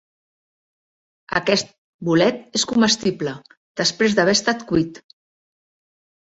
[1.39, 1.69] Aquest
[2.09, 3.35] bolet és comestible
[3.83, 4.99] després d'haver estat cuit.